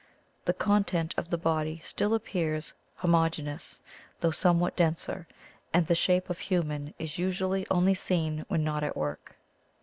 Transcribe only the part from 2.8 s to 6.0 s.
homogeneous, though somewhat denser, and the